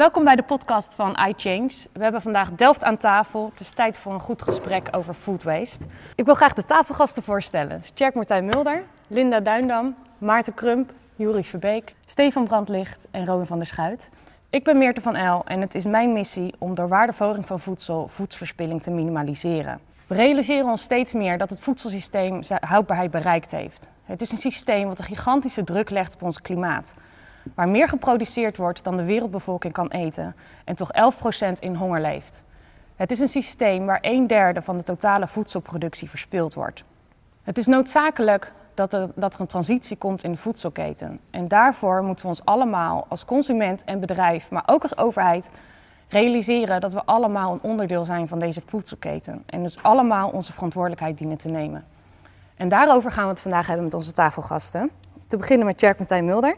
[0.00, 1.72] Welkom bij de podcast van iChange.
[1.92, 3.48] We hebben vandaag Delft aan tafel.
[3.50, 5.84] Het is tijd voor een goed gesprek over food waste.
[6.14, 7.82] Ik wil graag de tafelgasten voorstellen.
[7.94, 13.66] Tjerk Martijn Mulder, Linda Duindam, Maarten Krump, Juri Verbeek, Stefan Brandlicht en Robin van der
[13.66, 14.08] Schuit.
[14.50, 18.08] Ik ben Meerte van El en het is mijn missie om door waardeverhoging van voedsel
[18.08, 19.80] voedselverspilling te minimaliseren.
[20.06, 23.88] We realiseren ons steeds meer dat het voedselsysteem zijn houdbaarheid bereikt heeft.
[24.04, 26.92] Het is een systeem wat een gigantische druk legt op ons klimaat.
[27.54, 30.90] Waar meer geproduceerd wordt dan de wereldbevolking kan eten en toch
[31.48, 32.44] 11% in honger leeft.
[32.96, 36.84] Het is een systeem waar een derde van de totale voedselproductie verspild wordt.
[37.42, 41.20] Het is noodzakelijk dat er, dat er een transitie komt in de voedselketen.
[41.30, 45.50] En daarvoor moeten we ons allemaal als consument en bedrijf, maar ook als overheid,
[46.08, 49.42] realiseren dat we allemaal een onderdeel zijn van deze voedselketen.
[49.46, 51.84] En dus allemaal onze verantwoordelijkheid dienen te nemen.
[52.56, 54.90] En daarover gaan we het vandaag hebben met onze tafelgasten.
[55.26, 56.56] Te beginnen met Tjerk Martijn Mulder.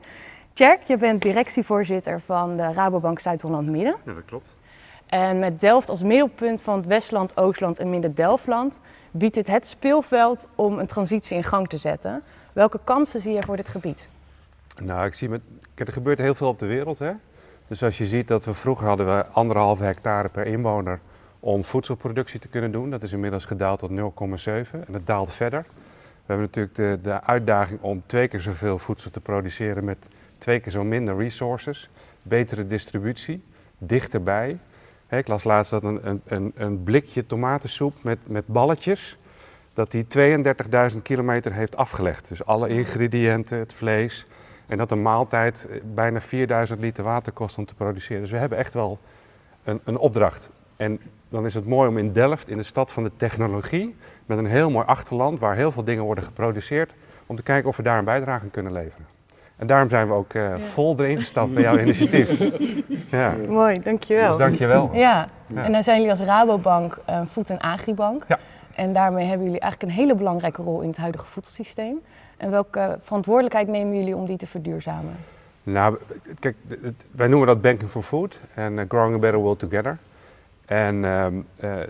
[0.53, 3.97] Tjerk, je bent directievoorzitter van de Rabobank Zuid-Holland Midden.
[4.05, 4.49] Ja, dat klopt.
[5.07, 10.49] En met Delft als middelpunt van het Westland, Oostland en Midden-Delftland biedt dit het speelveld
[10.55, 12.23] om een transitie in gang te zetten.
[12.53, 14.09] Welke kansen zie je voor dit gebied?
[14.83, 15.41] Nou, ik zie met,
[15.75, 16.99] kijk, er gebeurt heel veel op de wereld.
[16.99, 17.13] Hè?
[17.67, 21.01] Dus als je ziet dat we vroeger hadden we anderhalve hectare per inwoner
[21.41, 22.91] om voedselproductie te kunnen doen.
[22.91, 23.97] Dat is inmiddels gedaald tot 0,7
[24.87, 25.65] en het daalt verder.
[26.27, 30.09] We hebben natuurlijk de, de uitdaging om twee keer zoveel voedsel te produceren met
[30.43, 31.91] twee keer zo minder resources.
[32.23, 33.45] Betere distributie,
[33.79, 34.59] dichterbij.
[35.11, 39.19] Ik las laatst dat een, een, een blikje tomatensoep met, met balletjes,
[39.73, 40.07] dat die
[40.95, 42.29] 32.000 kilometer heeft afgelegd.
[42.29, 44.27] Dus alle ingrediënten, het vlees.
[44.67, 48.23] En dat een maaltijd bijna 4000 liter water kost om te produceren.
[48.23, 48.99] Dus we hebben echt wel
[49.65, 50.51] een, een opdracht.
[50.77, 53.97] En dan is het mooi om in Delft, in de stad van de technologie,
[54.27, 56.93] met een heel mooi achterland waar heel veel dingen worden geproduceerd,
[57.27, 59.07] om te kijken of we daar een bijdrage kunnen leveren.
[59.63, 62.39] En daarom zijn we ook uh, vol erin gestapt bij jouw initiatief.
[63.11, 63.35] Ja.
[63.49, 64.29] Mooi, dankjewel.
[64.29, 64.91] Dus dankjewel.
[64.93, 65.27] Ja.
[65.47, 68.25] ja, en dan zijn jullie als Rabobank een uh, voed- en agribank.
[68.29, 68.39] Ja.
[68.75, 72.01] En daarmee hebben jullie eigenlijk een hele belangrijke rol in het huidige voedselsysteem.
[72.37, 75.15] En welke verantwoordelijkheid nemen jullie om die te verduurzamen?
[75.63, 75.99] Nou,
[76.39, 76.57] kijk,
[77.11, 79.99] wij noemen dat Banking for Food en uh, Growing a Better World Together.
[80.67, 81.33] En uh, er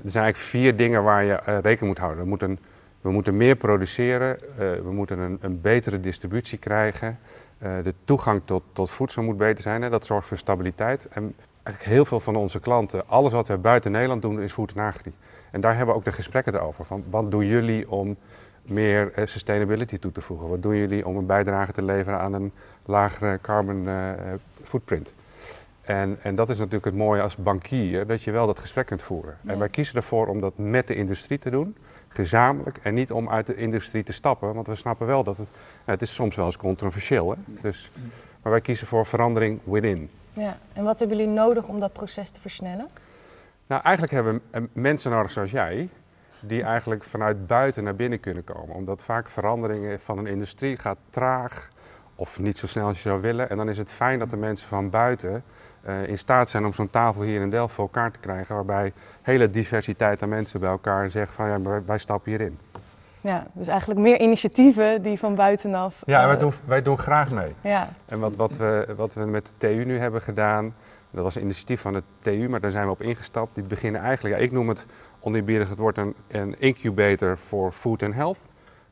[0.04, 2.22] zijn eigenlijk vier dingen waar je uh, rekening moet houden.
[2.22, 2.58] We moeten,
[3.00, 7.18] we moeten meer produceren, uh, we moeten een, een, betere distributie krijgen.
[7.82, 9.82] De toegang tot, tot voedsel moet beter zijn.
[9.82, 9.90] Hè.
[9.90, 11.08] Dat zorgt voor stabiliteit.
[11.10, 14.72] En eigenlijk heel veel van onze klanten, alles wat we buiten Nederland doen, is food
[14.72, 15.12] en agri.
[15.50, 16.84] En daar hebben we ook de gesprekken over.
[16.84, 18.16] Van wat doen jullie om
[18.62, 20.48] meer sustainability toe te voegen?
[20.48, 22.52] Wat doen jullie om een bijdrage te leveren aan een
[22.84, 23.88] lagere carbon
[24.62, 25.14] footprint?
[25.82, 29.02] En, en, dat is natuurlijk het mooie als bankier, dat je wel dat gesprek kunt
[29.02, 29.36] voeren.
[29.40, 29.52] Ja.
[29.52, 31.76] En wij kiezen ervoor om dat met de industrie te doen,
[32.12, 34.54] gezamenlijk, en niet om uit de industrie te stappen.
[34.54, 35.50] Want we snappen wel dat het,
[35.84, 37.38] het is soms wel eens controversieel is.
[37.60, 37.90] Dus,
[38.42, 40.10] maar wij kiezen voor verandering within.
[40.32, 42.88] Ja, en wat hebben jullie nodig om dat proces te versnellen?
[43.66, 45.88] Nou, eigenlijk hebben we mensen nodig zoals jij,
[46.40, 48.74] die eigenlijk vanuit buiten naar binnen kunnen komen.
[48.74, 51.68] Omdat vaak veranderingen van een industrie gaat traag
[52.14, 53.50] of niet zo snel als je zou willen.
[53.50, 55.44] En dan is het fijn dat de mensen van buiten
[55.86, 58.54] uh, in staat zijn om zo'n tafel hier in Delft voor elkaar te krijgen.
[58.54, 62.58] Waarbij hele diversiteit aan mensen bij elkaar zeggen van ja, wij, wij stappen hierin.
[63.20, 65.94] Ja, dus eigenlijk meer initiatieven die van buitenaf.
[66.04, 67.54] Ja, uh, wij, doen, wij doen graag mee.
[67.60, 67.88] Ja.
[68.06, 70.74] En wat, wat, we, wat we met de TU nu hebben gedaan,
[71.10, 73.54] dat was een initiatief van de TU, maar daar zijn we op ingestapt.
[73.54, 74.86] Die beginnen eigenlijk, ja, ik noem het
[75.20, 78.38] oneerbiedig, het wordt een, een incubator voor food and health.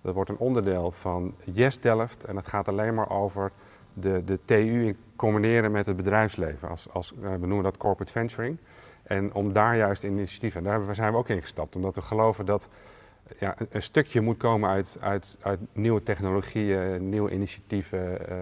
[0.02, 3.50] Dat wordt een onderdeel van Yes Delft en dat gaat alleen maar over
[3.92, 6.68] de, de TU combineren met het bedrijfsleven.
[6.68, 8.58] Als, als, we noemen dat corporate venturing.
[9.02, 11.76] En om daar juist initiatieven, en daar zijn we ook in gestapt.
[11.76, 12.68] Omdat we geloven dat
[13.38, 18.36] ja, een, een stukje moet komen uit, uit, uit nieuwe technologieën, nieuwe initiatieven, uh,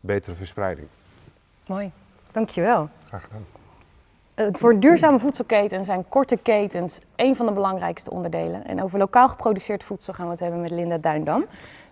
[0.00, 0.86] betere verspreiding.
[1.66, 1.90] Mooi,
[2.32, 2.88] dankjewel.
[3.04, 3.44] Graag gedaan.
[4.36, 8.66] Uh, voor duurzame voedselketen zijn korte ketens een van de belangrijkste onderdelen.
[8.66, 11.44] En over lokaal geproduceerd voedsel gaan we het hebben met Linda Duindam.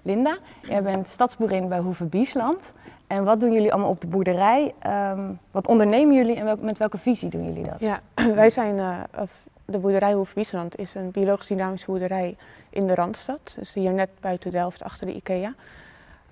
[0.04, 2.72] Linda, jij bent stadsboerin bij Hoeve Biesland.
[3.06, 4.72] En wat doen jullie allemaal op de boerderij?
[4.86, 7.80] Um, wat ondernemen jullie en met welke visie doen jullie dat?
[7.80, 8.00] Ja,
[8.34, 8.98] wij zijn, uh,
[9.64, 12.36] de boerderij Hoeve Biesland is een biologisch dynamische boerderij
[12.70, 13.54] in de Randstad.
[13.58, 15.54] Dus hier net buiten Delft, achter de IKEA.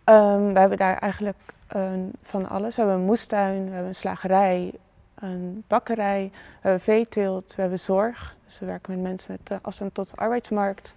[0.04, 1.38] Um, we hebben daar eigenlijk
[1.76, 1.82] uh,
[2.22, 2.76] van alles.
[2.76, 4.72] We hebben een moestuin, we hebben een slagerij,
[5.14, 8.36] een bakkerij, we hebben veeteelt, we hebben zorg.
[8.44, 10.94] Dus we werken met mensen met uh, afstand tot de arbeidsmarkt.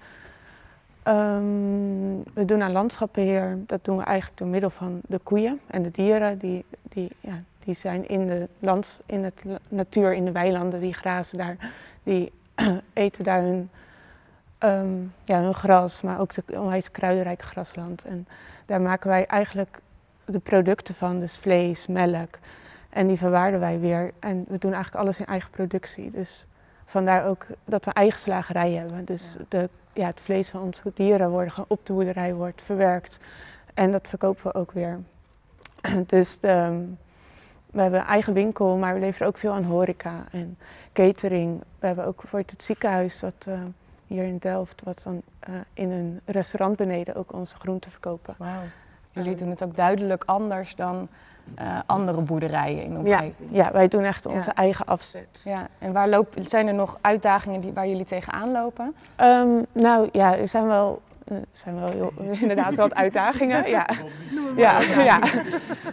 [1.07, 3.57] Um, we doen aan landschapbeheer.
[3.65, 6.37] Dat doen we eigenlijk door middel van de koeien en de dieren.
[6.37, 10.93] Die, die, ja, die zijn in de land, in het natuur, in de weilanden, die
[10.93, 11.71] grazen daar.
[12.03, 12.31] Die
[12.93, 13.69] eten daar hun,
[14.59, 18.05] um, ja, hun gras, maar ook de onwijs kruidenrijk grasland.
[18.05, 18.27] En
[18.65, 19.79] daar maken wij eigenlijk
[20.25, 22.37] de producten van, dus vlees, melk.
[22.89, 24.11] En die verwaarden wij weer.
[24.19, 26.11] En we doen eigenlijk alles in eigen productie.
[26.11, 26.45] Dus
[26.85, 29.05] vandaar ook dat we eigen slagerij hebben.
[29.05, 33.19] Dus De, ja, het vlees van onze dieren worden gewoon op de boerderij wordt verwerkt.
[33.73, 34.99] En dat verkopen we ook weer.
[36.07, 36.85] dus de,
[37.75, 40.57] we hebben een eigen winkel, maar we leveren ook veel aan horeca en
[40.93, 41.61] catering.
[41.79, 43.59] We hebben ook voor het ziekenhuis dat uh,
[44.07, 48.35] hier in Delft, wat dan uh, in een restaurant beneden ook onze groenten verkopen.
[48.37, 48.61] Wauw.
[49.11, 51.07] Jullie doen het ook duidelijk anders dan
[51.59, 53.33] uh, andere boerderijen in de omgeving.
[53.49, 54.55] Ja, ja wij doen echt onze ja.
[54.55, 55.41] eigen afzet.
[55.43, 56.09] Ja, en waar
[56.41, 58.95] zijn er nog uitdagingen die, waar jullie tegenaan lopen?
[59.21, 63.63] Um, nou ja, er zijn wel er zijn wel heel, inderdaad wat uitdagingen.
[63.75, 63.87] Ja.
[64.55, 65.19] Ja, ja.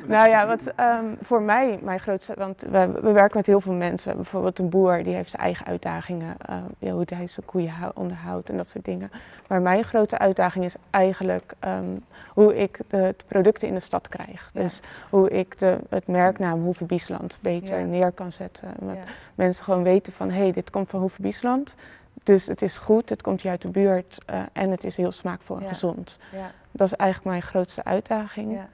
[0.06, 2.34] Nou ja, wat um, voor mij mijn grootste...
[2.36, 4.16] Want we, we, werken met heel veel mensen.
[4.16, 6.36] Bijvoorbeeld een boer, die heeft zijn eigen uitdagingen.
[6.80, 9.10] Uh, hoe hij zijn koeien onderhoudt en dat soort dingen.
[9.48, 14.08] Maar mijn grote uitdaging is eigenlijk um, hoe ik de, de, producten in de stad
[14.08, 14.50] krijg.
[14.52, 14.60] Ja.
[14.62, 14.80] Dus
[15.10, 17.84] hoe ik de, het merknaam Hoeve Biesland beter ja.
[17.84, 18.68] neer kan zetten.
[18.80, 18.96] Dat
[19.34, 21.74] mensen gewoon weten van, hé, hey, dit komt van Hoeve Biesland...
[22.22, 25.12] Dus het is goed, het komt hier uit de buurt uh, en het is heel
[25.12, 25.68] smaakvol en ja.
[25.68, 26.18] gezond.
[26.32, 26.50] Ja.
[26.70, 28.52] Dat is eigenlijk mijn grootste uitdaging.
[28.52, 28.68] Ja.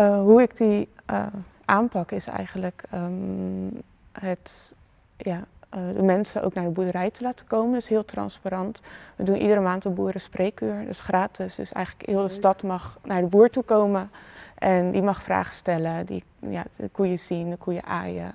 [0.00, 1.26] Uh, hoe ik die uh,
[1.64, 3.80] aanpak is eigenlijk um,
[4.12, 4.74] het,
[5.16, 7.72] ja, de mensen ook naar de boerderij te laten komen.
[7.72, 8.80] Dus heel transparant.
[9.16, 11.54] We doen iedere maand een boerenspreekuur, dus gratis.
[11.54, 14.10] Dus eigenlijk heel de stad mag naar de boer toe komen
[14.58, 18.32] en die mag vragen stellen, die ja, de koeien zien, de koeien aaien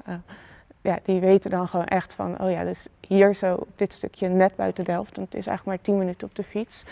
[0.81, 4.27] ja, die weten dan gewoon echt van, oh ja, dus hier zo op dit stukje
[4.27, 6.83] net buiten Delft, want het is eigenlijk maar 10 minuten op de fiets,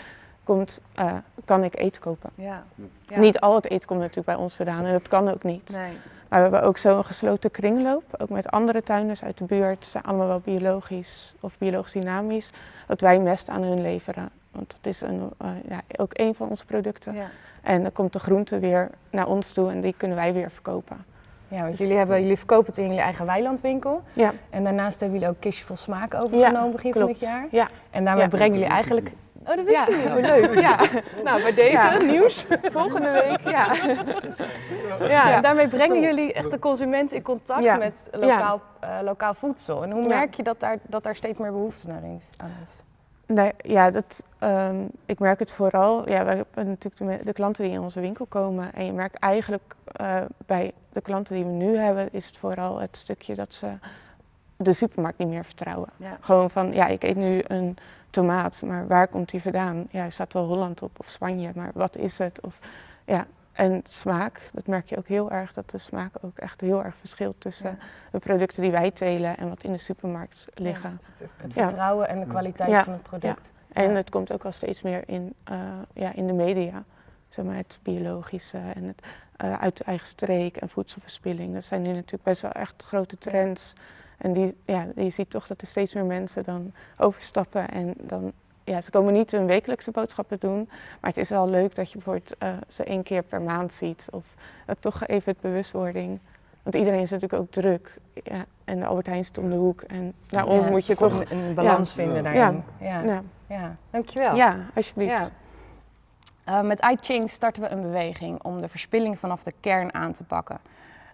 [0.44, 1.12] komt, uh,
[1.44, 2.30] kan ik eten kopen.
[2.34, 2.64] Ja.
[3.06, 3.18] ja.
[3.18, 5.70] Niet al het eten komt natuurlijk bij ons vandaan en dat kan ook niet.
[5.70, 5.92] Nee.
[6.28, 9.84] Maar we hebben ook zo'n gesloten kringloop, ook met andere tuinders uit de buurt.
[9.84, 12.50] Ze zijn allemaal wel biologisch of biologisch dynamisch,
[12.86, 14.30] dat wij mest aan hun leveren.
[14.50, 17.14] Want dat is een, uh, ja, ook een van onze producten.
[17.14, 17.30] Ja.
[17.62, 21.04] En dan komt de groente weer naar ons toe en die kunnen wij weer verkopen.
[21.50, 24.02] Ja, want jullie, hebben, jullie verkopen het in jullie eigen weilandwinkel.
[24.12, 24.32] Ja.
[24.50, 27.06] En daarnaast hebben jullie ook Kistje vol Smaak overgenomen ja, begin klopt.
[27.06, 27.46] van dit jaar.
[27.50, 27.68] Ja.
[27.90, 29.12] En daarmee brengen jullie eigenlijk...
[29.46, 30.06] Oh, dat wist je niet.
[30.06, 30.60] Oh, leuk.
[30.60, 30.78] Ja.
[31.24, 32.46] nou, bij deze nieuws.
[32.62, 33.74] Volgende week, ja.
[35.14, 35.34] ja.
[35.34, 39.82] En daarmee brengen jullie echt de consument in contact met lokaal, uh, lokaal voedsel.
[39.82, 42.82] En hoe merk je dat daar, dat daar steeds meer behoefte naar is, aan is?
[43.32, 46.08] Nee, ja, dat, um, ik merk het vooral.
[46.08, 48.74] Ja, we hebben natuurlijk de, de, klanten die in onze winkel komen.
[48.74, 50.16] En je merkt eigenlijk uh,
[50.46, 53.68] bij de klanten die we nu hebben, is het vooral het stukje dat ze
[54.56, 55.88] de supermarkt niet meer vertrouwen.
[55.96, 56.16] Ja.
[56.20, 57.76] Gewoon van, ja, ik eet nu een
[58.10, 59.86] tomaat, maar waar komt die vandaan?
[59.90, 62.40] Ja, er staat wel Holland op of Spanje, maar wat is het?
[62.40, 62.58] Of,
[63.04, 66.84] ja, en smaak, dat merk je ook heel erg, dat de smaak ook echt heel
[66.84, 67.84] erg verschilt tussen ja.
[68.10, 70.90] de producten die wij telen en wat in de supermarkt liggen.
[70.90, 73.52] Ja, het, vertrouwen en de kwaliteit van het product.
[73.72, 75.58] En het komt ook al steeds meer in, uh,
[75.92, 76.84] ja, in de media.
[77.28, 79.02] Zeg maar het biologische en het
[79.44, 81.54] uh, uit de eigen streek en voedselverspilling.
[81.54, 83.72] Dat zijn nu natuurlijk best wel echt grote trends.
[84.18, 88.32] En die, ja, je ziet toch dat er steeds meer mensen dan overstappen en dan
[88.70, 90.68] ja, ze komen niet hun wekelijkse boodschappen doen,
[91.00, 94.08] maar het is wel leuk dat je bijvoorbeeld uh, ze één keer per maand ziet.
[94.10, 94.34] Of
[94.66, 96.18] uh, toch even het bewustwording.
[96.62, 97.96] Want iedereen is natuurlijk ook druk.
[98.22, 99.80] Ja, en de Albert Heijn zit om de hoek.
[99.80, 101.94] En naar ons moet je toch een, een balans ja.
[101.94, 102.62] vinden daarin.
[102.80, 103.00] Ja.
[103.02, 103.22] Ja.
[103.46, 103.76] Ja.
[103.90, 104.36] dankjewel.
[104.36, 105.32] Ja, alsjeblieft.
[106.48, 110.24] Uh, met iChange starten we een beweging om de verspilling vanaf de kern aan te
[110.24, 110.58] pakken.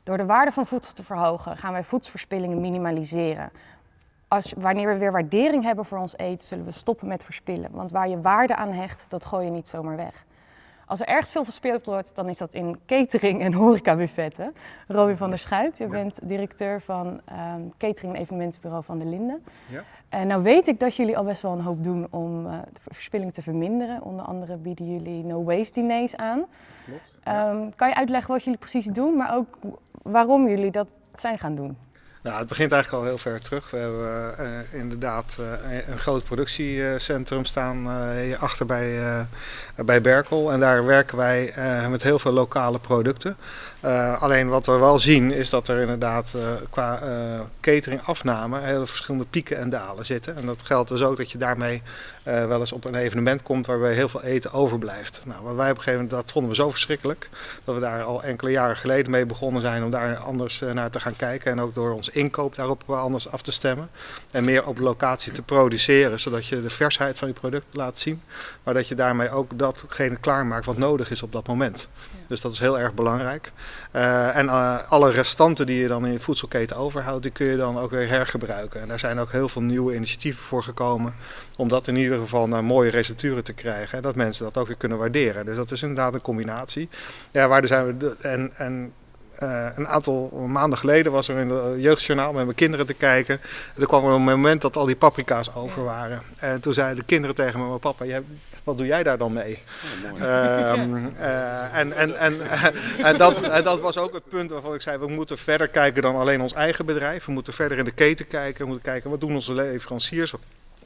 [0.02, 3.50] Door de waarde van voedsel te verhogen gaan wij voedselverspillingen minimaliseren
[4.28, 7.70] als, wanneer we weer waardering hebben voor ons eten, zullen we stoppen met verspillen.
[7.72, 10.24] Want waar je waarde aan hecht, dat gooi je niet zomaar weg.
[10.86, 14.54] Als er ergens veel verspild wordt, dan is dat in catering en horecabuffetten.
[14.88, 19.38] Robin van der Schuit, je bent directeur van um, catering en evenementenbureau van de Linde.
[19.68, 19.82] Ja.
[20.08, 22.80] En nou weet ik dat jullie al best wel een hoop doen om uh, de
[22.92, 24.02] verspilling te verminderen.
[24.02, 26.44] Onder andere bieden jullie no waste diners aan.
[26.84, 29.58] Klopt, um, kan je uitleggen wat jullie precies doen, maar ook
[30.02, 31.76] waarom jullie dat zijn gaan doen?
[32.26, 33.70] Nou, het begint eigenlijk al heel ver terug.
[33.70, 35.46] We hebben uh, inderdaad uh,
[35.88, 39.00] een groot productiecentrum staan uh, achter bij,
[39.76, 40.52] bij Berkel.
[40.52, 41.52] En daar werken wij
[41.90, 43.36] met heel veel lokale producten.
[44.18, 46.34] alleen wat we wel zien is dat er inderdaad
[46.70, 47.00] qua
[47.60, 50.36] catering afname hele verschillende pieken en dalen zitten.
[50.36, 51.82] En dat geldt dus ook dat je daarmee
[52.26, 55.22] wel eens op een evenement komt waarbij heel veel eten overblijft.
[55.24, 57.28] Nou, wat wij op een gegeven moment, dat vonden we zo verschrikkelijk.
[57.64, 61.00] Dat we daar al enkele jaren geleden mee begonnen zijn om daar anders naar te
[61.00, 61.52] gaan kijken.
[61.52, 63.90] En ook door ons inkoop daarop anders af te stemmen.
[64.30, 68.22] En meer op locatie te produceren, zodat je de versheid van je product laat zien.
[68.62, 71.88] Maar dat je daarmee ook datgene klaarmaakt wat nodig is op dat moment.
[72.26, 73.52] Dus dat is heel erg belangrijk.
[73.92, 77.56] Uh, en uh, alle restanten die je dan in je voedselketen overhoudt, die kun je
[77.56, 78.80] dan ook weer hergebruiken.
[78.80, 81.14] En daar zijn ook heel veel nieuwe initiatieven voor gekomen.
[81.56, 83.96] Om dat in ieder geval naar mooie recepturen te krijgen.
[83.96, 85.46] En dat mensen dat ook weer kunnen waarderen.
[85.46, 86.88] Dus dat is inderdaad een combinatie.
[87.30, 88.16] Ja, waar zijn we.
[88.20, 88.92] En, en
[89.38, 93.40] eh, een aantal maanden geleden was er in het jeugdjournaal met mijn kinderen te kijken.
[93.40, 96.22] En toen kwam er een moment dat al die paprika's over waren.
[96.36, 98.22] En toen zeiden de kinderen tegen me, maar papa, jij,
[98.64, 99.58] wat doe jij daar dan mee?
[100.20, 102.40] Ehm, eh, en, en, en,
[103.04, 106.02] en, dat, en dat was ook het punt waarvan ik zei, we moeten verder kijken
[106.02, 107.24] dan alleen ons eigen bedrijf.
[107.24, 108.60] We moeten verder in de keten kijken.
[108.62, 110.34] We moeten kijken, wat doen onze leveranciers?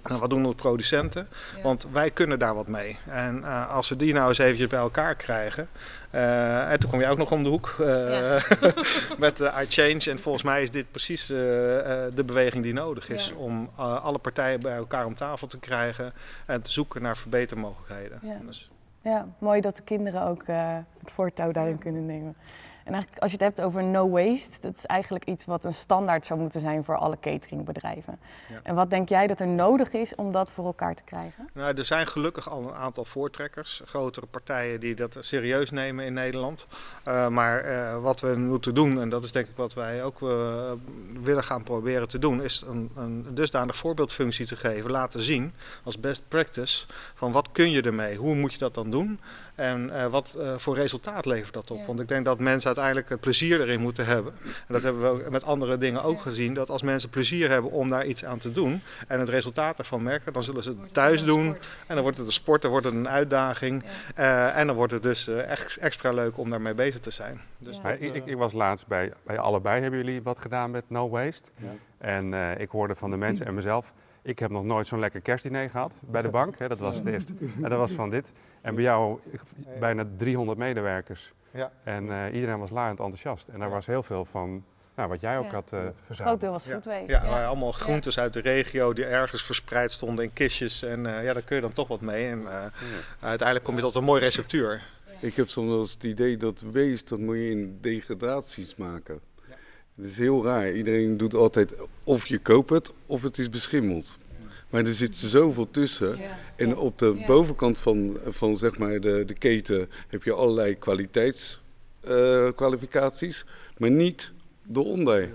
[0.03, 1.29] En wat doen onze producenten?
[1.63, 2.99] Want wij kunnen daar wat mee.
[3.07, 5.69] En uh, als we die nou eens eventjes bij elkaar krijgen.
[6.15, 8.41] Uh, en toen kom je ook nog om de hoek uh, ja.
[9.19, 10.11] met iChange.
[10.11, 13.29] En volgens mij is dit precies de beweging die nodig is.
[13.29, 13.35] Ja.
[13.35, 16.13] Om alle partijen bij elkaar om tafel te krijgen.
[16.47, 18.19] En te zoeken naar verbetermogelijkheden.
[18.23, 18.71] Ja, dus.
[19.03, 22.37] ja mooi dat de kinderen ook het voortouw daarin kunnen nemen.
[22.91, 25.75] En eigenlijk als je het hebt over no waste, dat is eigenlijk iets wat een
[25.75, 28.19] standaard zou moeten zijn voor alle cateringbedrijven.
[28.49, 28.61] Ja.
[28.63, 31.49] En wat denk jij dat er nodig is om dat voor elkaar te krijgen?
[31.53, 36.13] Nou, er zijn gelukkig al een aantal voortrekkers, grotere partijen die dat serieus nemen in
[36.13, 36.67] Nederland.
[37.09, 40.21] Uh, maar uh, wat we moeten doen, en dat is denk ik wat wij ook
[40.21, 40.73] uh,
[41.23, 45.53] willen gaan proberen te doen, is een, een dusdanig voorbeeldfunctie te geven, laten zien
[45.85, 49.21] als best practice van wat kun je ermee, hoe moet je dat dan doen
[49.61, 51.79] en wat voor resultaat levert dat op.
[51.79, 51.87] Ja.
[51.87, 54.33] Want ik denk dat mensen uiteindelijk het plezier erin moeten hebben.
[54.43, 56.55] En dat hebben we met andere dingen ook gezien.
[56.55, 60.03] Dat als mensen plezier hebben om daar iets aan te doen en het resultaat ervan
[60.03, 61.47] merken, dan zullen ze het thuis doen.
[61.87, 63.85] En dan wordt het een sport, dan wordt het een uitdaging.
[64.19, 67.41] Uh, en dan wordt het dus uh, echt extra leuk om daarmee bezig te zijn.
[67.59, 67.83] Dus ja.
[67.83, 68.15] dat, uh...
[68.15, 69.81] ik, ik, was laatst bij, bij allebei.
[69.81, 71.51] Hebben jullie wat gedaan met No Waste?
[71.57, 71.69] Ja.
[71.99, 73.93] En ik hoorde van de mensen en mezelf.
[74.23, 76.59] Ik heb nog nooit zo'n lekker kerstdiner gehad bij de bank.
[76.59, 77.33] Hè, dat was het eerste.
[77.63, 78.33] En dat was van dit.
[78.61, 79.21] En bij jou
[79.79, 81.33] bijna 300 medewerkers.
[81.51, 81.73] Ja.
[81.85, 83.49] En uh, iedereen was laaiend enthousiast.
[83.49, 85.51] En daar was heel veel van nou, wat jij ook ja.
[85.51, 86.17] had uh, verzameld.
[86.29, 87.13] Groot deel was foodwaste.
[87.13, 87.47] Ja, ja.
[87.47, 90.83] allemaal groentes uit de regio die ergens verspreid stonden in kistjes.
[90.83, 92.29] En uh, ja, daar kun je dan toch wat mee.
[92.29, 92.49] En
[93.21, 94.83] uiteindelijk kom je tot een mooi receptuur.
[95.21, 99.21] Ik heb soms wel eens het idee dat wees, dat moet je in degradaties maken.
[100.01, 100.73] Het is heel raar.
[100.73, 104.19] Iedereen doet altijd of je koopt het of het is beschimmeld.
[104.71, 106.19] Maar er zit zoveel tussen.
[106.19, 106.39] Ja.
[106.57, 107.27] En op de ja.
[107.27, 113.45] bovenkant van, van zeg maar de, de keten heb je allerlei kwaliteitskwalificaties, uh,
[113.79, 114.33] maar niet
[114.75, 115.29] eronder.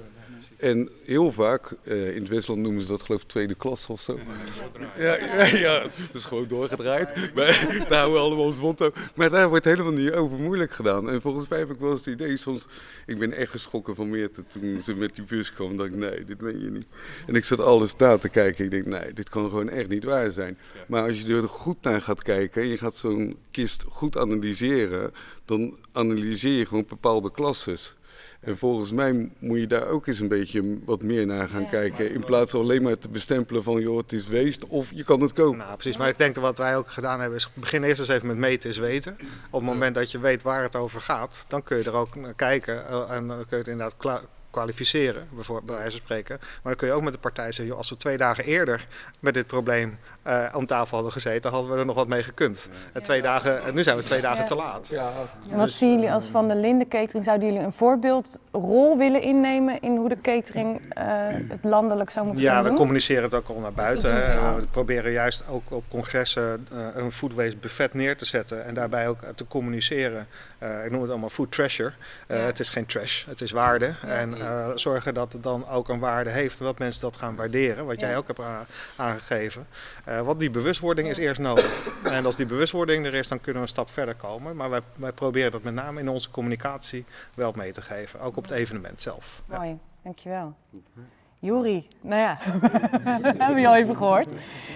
[0.57, 4.01] En heel vaak, uh, in het Westland noemen ze dat geloof ik tweede klas of
[4.01, 4.19] zo.
[4.97, 7.33] Ja, ja, ja, is gewoon doorgedraaid.
[7.33, 7.45] Maar,
[7.89, 8.79] daar houden we allemaal ons mond.
[9.15, 11.09] Maar daar wordt helemaal niet over moeilijk gedaan.
[11.09, 12.67] En volgens mij heb ik wel eens het idee, soms,
[13.05, 15.77] ik ben echt geschrokken van Meerte toen ze met die bus kwam.
[15.77, 16.87] Dat ik, nee, dit meen je niet.
[17.27, 18.65] En ik zat alles na te kijken.
[18.65, 20.57] Ik denk, nee, dit kan gewoon echt niet waar zijn.
[20.87, 25.13] Maar als je er goed naar gaat kijken en je gaat zo'n kist goed analyseren,
[25.45, 27.95] dan analyseer je gewoon bepaalde klasses.
[28.39, 31.69] En volgens mij moet je daar ook eens een beetje wat meer naar gaan ja.
[31.69, 32.11] kijken.
[32.11, 35.21] In plaats van alleen maar te bestempelen van joh, het is weest of je kan
[35.21, 35.57] het kopen.
[35.57, 35.97] Nou, precies.
[35.97, 38.37] Maar ik denk dat wat wij ook gedaan hebben is begin eerst eens even met
[38.37, 39.17] meten is weten.
[39.49, 42.15] Op het moment dat je weet waar het over gaat, dan kun je er ook
[42.15, 42.87] naar kijken.
[43.09, 43.95] En dan kun je het inderdaad
[44.55, 46.37] kwalificeren, bijvoorbeeld, bij wijze van spreken.
[46.39, 48.87] Maar dan kun je ook met de partij zeggen, joh, als we twee dagen eerder
[49.19, 52.67] met dit probleem uh, om tafel hadden gezeten, hadden we er nog wat mee gekund.
[52.93, 54.45] En twee dagen, en nu zijn we twee dagen ja.
[54.45, 54.87] te laat.
[54.87, 55.11] Ja.
[55.49, 57.25] En wat dus, zien jullie als Van de Linde Catering?
[57.25, 61.03] Zouden jullie een voorbeeldrol willen innemen in hoe de catering uh,
[61.49, 62.65] het landelijk zou moeten ja, doen?
[62.65, 64.15] Ja, we communiceren het ook al naar buiten.
[64.15, 64.55] Ja.
[64.55, 68.73] We proberen juist ook op congressen uh, een food waste buffet neer te zetten en
[68.73, 70.27] daarbij ook te communiceren.
[70.85, 71.91] ik noem het allemaal food treasure.
[72.27, 73.93] Het is geen trash, het is waarde.
[74.05, 74.35] En
[74.75, 77.99] zorgen dat het dan ook een waarde heeft en dat mensen dat gaan waarderen, wat
[77.99, 78.41] jij ook hebt
[78.95, 79.67] aangegeven.
[80.07, 81.91] Uh, want die bewustwording is eerst nodig.
[82.03, 84.55] En als die bewustwording er is, dan kunnen we een stap verder komen.
[84.55, 88.19] Maar wij, wij proberen dat met name in onze communicatie wel mee te geven.
[88.19, 89.41] Ook op het evenement zelf.
[89.45, 89.77] Mooi, ja.
[90.03, 90.55] dankjewel.
[91.45, 92.37] Juri, nou ja,
[93.37, 94.29] hebben we je al even gehoord.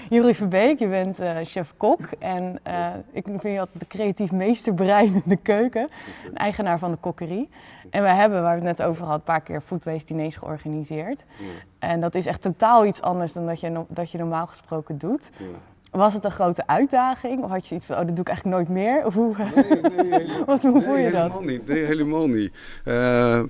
[0.10, 5.14] Juri Verbeek, je bent uh, chef-kok en uh, ik vind je altijd de creatief meesterbrein
[5.14, 5.90] in de keuken.
[6.34, 7.50] Eigenaar van de kokkerie.
[7.90, 10.36] En we hebben, waar we het net over hadden, een paar keer food waste diners
[10.36, 11.26] georganiseerd.
[11.40, 11.46] Ja.
[11.80, 15.30] En dat is echt totaal iets anders dan dat je, dat je normaal gesproken doet.
[15.38, 15.46] Ja.
[15.92, 17.44] Was het een grote uitdaging?
[17.44, 19.06] Of had je iets van, oh, dat doe ik eigenlijk nooit meer?
[19.06, 21.22] Of hoe, nee, nee, Wat, hoe nee, voel je dat?
[21.22, 22.54] Helemaal niet, nee, helemaal niet.
[22.86, 23.42] Uh,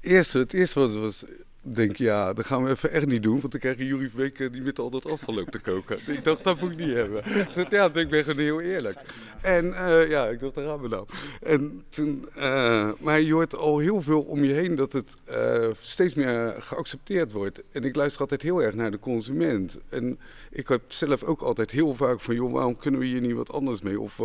[0.00, 1.24] eerst, het eerste was, was
[1.64, 3.40] denk, ja, dat gaan we even echt niet doen.
[3.40, 5.98] Want dan krijg je Jurie Verbeek die met al dat afval te koken.
[6.06, 7.22] ik dacht, dat moet ik niet hebben.
[7.70, 8.98] ja, ik ben gewoon heel eerlijk.
[9.40, 11.06] En uh, ja, ik dacht, daar gaan we nou.
[11.42, 15.14] En toen, uh, maar je hoort al heel veel om je heen dat het
[15.80, 17.62] steeds meer geaccepteerd wordt.
[17.72, 19.76] En ik luister altijd heel erg naar de consument.
[19.88, 20.18] En
[20.50, 23.52] ik heb zelf ook altijd heel vaak van, joh, waarom kunnen we hier niet wat
[23.52, 24.00] anders mee?
[24.00, 24.20] Of,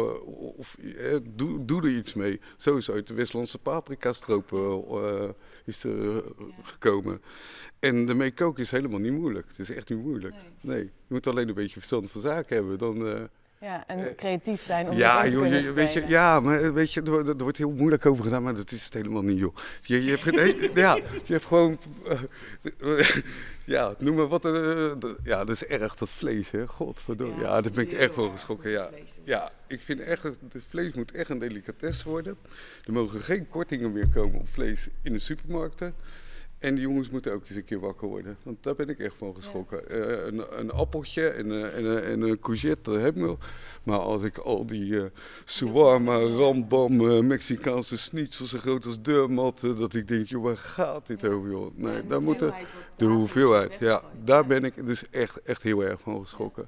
[0.58, 0.78] of
[1.36, 2.40] doe, doe er iets mee.
[2.58, 4.52] Zo is uit de Westlandse paprika-stroop
[5.70, 6.24] is er
[6.64, 7.22] gekomen.
[7.80, 9.48] En ermee koken is helemaal niet moeilijk.
[9.48, 10.34] Het is echt niet moeilijk.
[10.62, 10.76] Nee.
[10.76, 10.84] nee.
[10.84, 12.78] Je moet alleen een beetje verstand van zaken hebben.
[12.78, 13.14] Dan, uh,
[13.62, 16.72] Ja, en creatief zijn om Ja, te joh, kunnen je, weet je, ja, maar eh,
[16.72, 19.22] weet je, er, wordt- er wordt heel moeilijk over gedaan, maar dat is het helemaal
[19.22, 19.56] niet, joh.
[19.82, 21.80] Je, je, hebt, geen- ja, je hebt gewoon,
[22.80, 23.10] eh,
[23.66, 24.92] ja, noem maar wat, eh,
[25.24, 27.42] ja, dat is erg, dat vlees, hè, godverdomme.
[27.42, 28.90] Ja, daar ben ik echt erg geschrokken, ja.
[29.24, 30.38] Ja, ik vind echt, het
[30.70, 32.38] vlees moet echt een delicatesse worden.
[32.86, 35.94] Er mogen geen kortingen meer komen op vlees in de supermarkten.
[36.60, 38.38] En die jongens moeten ook eens een keer wakker worden.
[38.44, 39.90] Want daar ben ik echt van geschrokken.
[39.90, 43.38] Eh, een, een appeltje en, eh, en, eh, en een courgette, dat heb ik wel.
[43.84, 45.06] Maar als ik al die eh
[45.46, 49.80] shawarma, rambam, eh, Mexicaanse schnitzel zo groot als deurmatten...
[49.80, 51.78] dat ik denk, joh, waar gaat dit over, joh?
[51.78, 52.54] Nee, daar moeten...
[52.96, 54.02] De hoeveelheid, ja.
[54.24, 56.68] Daar ben ik dus echt, echt heel erg van geschrokken.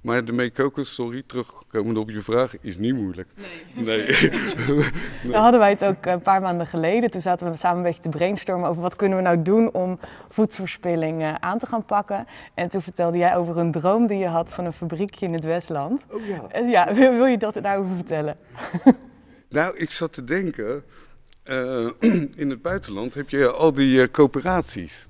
[0.00, 3.28] Maar de meekoken, sorry, terugkomend op je vraag, is niet moeilijk.
[3.74, 4.06] Nee.
[5.22, 7.10] Daar hadden wij het ook een paar maanden geleden.
[7.10, 9.98] Toen zaten we samen een beetje te brainstormen over wat kunnen we nou doen om
[10.28, 12.26] voedselverspilling eh, aan te gaan pakken.
[12.54, 15.44] En toen vertelde jij over een droom die je had van een fabriekje in het
[15.44, 16.06] Westland.
[16.10, 16.58] Oh ja.
[16.58, 18.36] Ja, wil, wil je dat daarover vertellen?
[19.50, 20.84] Nou, ik zat te denken,
[21.42, 21.88] eh,
[22.42, 25.06] in het buitenland heb je al die eh, coöperaties.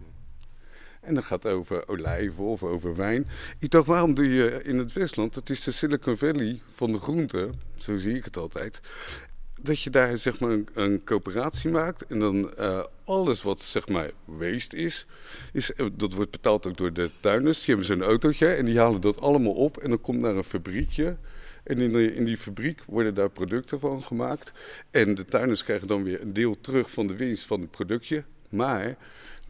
[1.01, 3.27] En dat gaat over olijven of over wijn.
[3.59, 6.99] Ik dacht, waarom doe je in het Westland, dat is de Silicon Valley van de
[6.99, 8.81] groenten, zo zie ik het altijd.
[9.61, 13.89] Dat je daar zeg maar een, een coöperatie maakt en dan eh, alles wat zeg
[13.89, 15.07] maar waste is,
[15.53, 17.59] is, eh, dat wordt betaald ook door de tuinders.
[17.59, 20.45] Die hebben zo'n autootje en die halen dat allemaal op en dan komt naar een
[20.45, 21.17] fabriekje.
[21.63, 24.53] En in, in die fabriek worden daar producten van gemaakt.
[24.91, 28.25] En de tuinders krijgen dan weer een deel terug van de winst van het productje.
[28.49, 28.97] Maar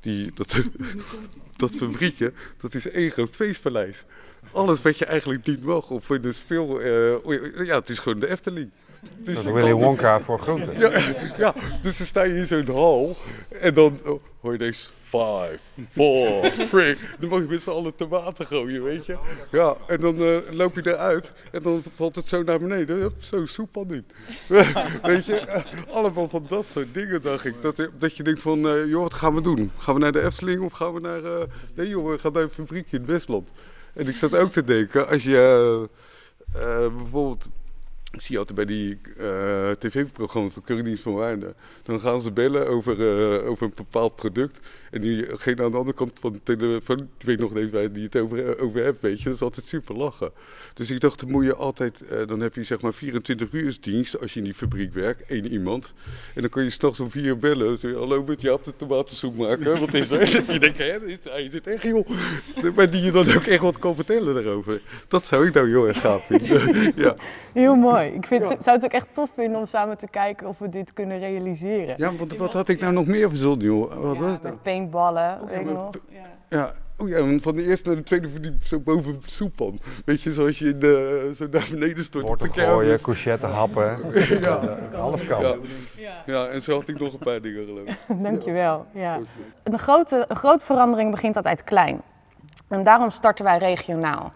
[0.00, 0.62] die, dat,
[1.57, 4.05] dat fabriekje, dat is één groot feestpaleis.
[4.53, 5.91] Alles wat je eigenlijk niet mag.
[5.91, 6.81] Of in de speel...
[6.81, 8.71] eh, ja, het is gewoon de Efteling.
[9.19, 10.78] Dus Dat je Willy Wonka voor groenten.
[10.78, 10.90] ja,
[11.37, 13.17] ja, dus dan sta je in zo'n hal
[13.61, 15.59] en dan oh, hoor je deze five,
[15.93, 16.97] four, three.
[17.19, 19.17] Dan mag je met z'n allen tomaten gooien, weet je.
[19.50, 23.12] Ja, en dan eh, loop je eruit en dan valt het zo naar beneden.
[23.18, 24.12] Zo soep al niet.
[25.03, 27.62] weet je, eh, allemaal van dat soort dingen dacht ik.
[27.62, 29.70] Dat, dat je denkt van, eh, joh, wat gaan we doen?
[29.79, 31.46] Gaan we naar de Efteling of gaan we naar...
[31.75, 33.49] nee joh, we gaan naar een fabriekje in het Westland.
[33.94, 35.88] En ik zat ook te denken, als je
[36.96, 37.49] bijvoorbeeld
[38.12, 41.55] ik zie altijd bij die eh, tv-programma's van Caroline van Waarden.
[41.83, 44.59] Dan gaan ze bellen over, eh, over een bepaald product.
[44.90, 48.05] En diegene aan de andere kant van de telefoon, ik weet nog niet waar die
[48.05, 49.25] het over, over hebt, weet je.
[49.25, 50.31] Dat is altijd super lachen.
[50.75, 53.77] Dus ik dacht, dan moet je altijd, eh, dan heb je zeg maar 24 uur
[53.81, 55.92] dienst als je in die fabriek werkt, één iemand.
[56.35, 57.79] En dan kun je s'nachts om vier bellen.
[57.79, 59.81] Zeg je, hallo, met je de tomatensoep maken?
[59.81, 60.53] Wat is er?
[60.53, 60.99] je denkt, hè,
[61.31, 62.09] hij zit echt joh.
[62.75, 64.81] Maar die je dan ook echt wat kan vertellen daarover.
[65.09, 66.92] Dat zou ik nou heel erg gaaf vinden.
[67.05, 67.16] ja.
[67.53, 67.98] Heel mooi.
[68.05, 70.93] Ik vind, zou het ook echt tof vinden om samen te kijken of we dit
[70.93, 71.95] kunnen realiseren.
[71.99, 73.93] Ja, want wat had ik nou nog meer verzonnen, joh?
[73.95, 74.55] Wat was het nou?
[74.55, 75.91] Met paintballen, weet ik nog.
[76.49, 79.79] Ja, oh ja, van de eerste naar de tweede verdieping zo boven de soeppan.
[80.05, 83.99] Weet je, zoals je in de, zo naar beneden stort op de Wortel gooien, happen.
[84.41, 84.79] Ja.
[84.95, 85.43] Alles kan.
[85.97, 86.23] Ja.
[86.27, 88.07] ja, en zo had ik nog een paar dingen geloof.
[88.29, 88.87] Dankjewel.
[88.93, 89.21] Ja.
[89.63, 92.01] Een, grote, een grote verandering begint altijd klein.
[92.69, 94.33] En daarom starten wij regionaal.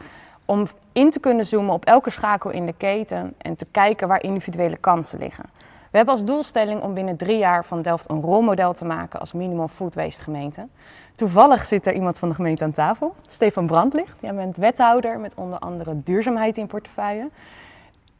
[0.52, 4.22] Om in te kunnen zoomen op elke schakel in de keten en te kijken waar
[4.22, 5.44] individuele kansen liggen.
[5.90, 9.32] We hebben als doelstelling om binnen drie jaar van Delft een rolmodel te maken als
[9.32, 10.66] minimal food waste gemeente.
[11.14, 14.20] Toevallig zit er iemand van de gemeente aan tafel, Stefan Brandlicht.
[14.20, 17.30] Jij bent wethouder met onder andere duurzaamheid in portefeuille.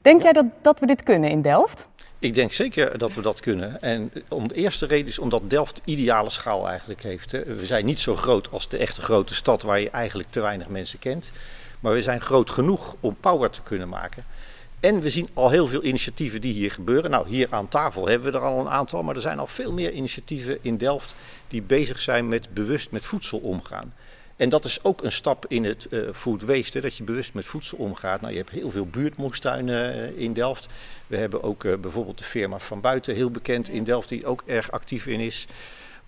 [0.03, 1.89] Denk jij dat, dat we dit kunnen in Delft?
[2.19, 3.81] Ik denk zeker dat we dat kunnen.
[3.81, 7.31] En om de eerste reden is omdat Delft ideale schaal eigenlijk heeft.
[7.31, 10.69] We zijn niet zo groot als de echte grote stad waar je eigenlijk te weinig
[10.69, 11.33] mensen kent.
[11.83, 14.25] Maar we zijn groot genoeg om power te kunnen maken.
[14.81, 17.11] En we zien al heel veel initiatieven die hier gebeuren.
[17.11, 19.73] Nou, hier aan tafel hebben we er al een aantal, maar er zijn al veel
[19.73, 21.15] meer initiatieven in Delft
[21.49, 23.93] die bezig zijn met bewust met voedsel omgaan.
[24.37, 27.45] En dat is ook een stap in het eh, food waste, dat je bewust met
[27.45, 28.21] voedsel omgaat.
[28.21, 30.69] Nou, je hebt heel veel buurtmoestuinen eh, in Delft.
[31.07, 34.43] We hebben ook eh, bijvoorbeeld de firma Van Buiten, heel bekend in Delft, die ook
[34.47, 35.47] erg actief in is.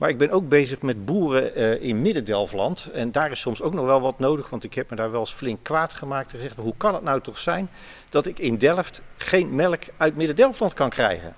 [0.04, 2.90] Maar ik ben ook bezig met boeren eh, in Midden-Delftland.
[2.92, 5.20] En daar is soms ook nog wel wat nodig, want ik heb me daar wel
[5.20, 6.32] eens flink kwaad gemaakt.
[6.32, 7.68] En gezegd, hoe kan het nou toch zijn
[8.08, 11.34] dat ik in Delft geen melk uit Midden-Delftland kan krijgen?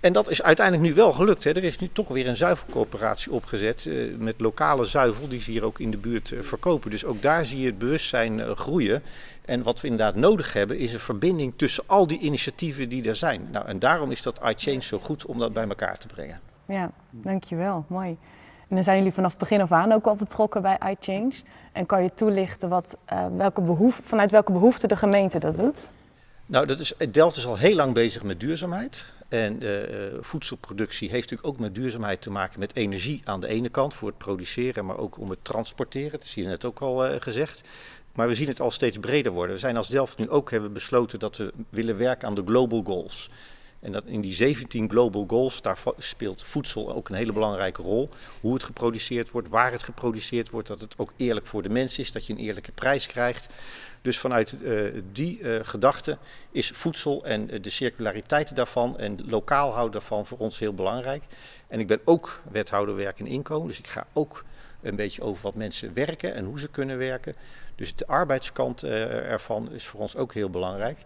[0.00, 1.44] En dat is uiteindelijk nu wel gelukt.
[1.44, 1.50] Hè.
[1.50, 5.64] Er is nu toch weer een zuivelcoöperatie opgezet eh, met lokale zuivel die ze hier
[5.64, 6.90] ook in de buurt eh, verkopen.
[6.90, 9.02] Dus ook daar zie je het bewustzijn groeien.
[9.44, 13.16] En wat we inderdaad nodig hebben is een verbinding tussen al die initiatieven die er
[13.16, 13.48] zijn.
[13.52, 16.51] Nou, en daarom is dat iChange zo goed om dat bij elkaar te brengen.
[16.66, 17.84] Ja, dankjewel.
[17.88, 18.16] Mooi.
[18.68, 21.32] En dan zijn jullie vanaf begin af aan ook al betrokken bij iChange.
[21.72, 25.78] En kan je toelichten wat, eh, welke behoef, vanuit welke behoefte de gemeente dat doet?
[26.46, 29.04] Nou, dat is, Delft is al heel lang bezig met duurzaamheid.
[29.28, 29.70] En uh,
[30.20, 34.08] voedselproductie heeft natuurlijk ook met duurzaamheid te maken met energie aan de ene kant voor
[34.08, 36.10] het produceren, maar ook om het transporteren.
[36.10, 37.62] Dat zie je net ook al gezegd.
[38.14, 39.54] Maar we zien het al steeds breder worden.
[39.54, 42.82] We zijn als Delft nu ook hebben besloten dat we willen werken aan de global
[42.82, 43.30] goals.
[43.82, 48.08] En dat in die 17 global goals, daar speelt voedsel ook een hele belangrijke rol.
[48.40, 51.98] Hoe het geproduceerd wordt, waar het geproduceerd wordt, dat het ook eerlijk voor de mens
[51.98, 53.48] is, dat je een eerlijke prijs krijgt.
[54.02, 56.18] Dus vanuit uh, die uh, gedachte
[56.50, 61.24] is voedsel en uh, de circulariteit daarvan en lokaal houden daarvan voor ons heel belangrijk.
[61.68, 64.44] En ik ben ook wethouder werk en inkomen, dus ik ga ook
[64.80, 67.34] een beetje over wat mensen werken en hoe ze kunnen werken.
[67.74, 70.98] Dus de arbeidskant ervan is voor ons ook heel belangrijk.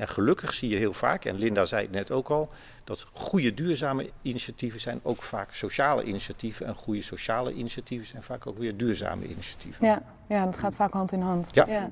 [0.00, 2.48] En gelukkig zie je heel vaak, en Linda zei het net ook al,
[2.84, 6.66] dat goede duurzame initiatieven zijn ook vaak sociale initiatieven.
[6.66, 9.86] En goede sociale initiatieven zijn vaak ook weer duurzame initiatieven.
[9.86, 11.48] Ja, ja dat gaat vaak hand in hand.
[11.52, 11.66] Ja.
[11.68, 11.90] ja.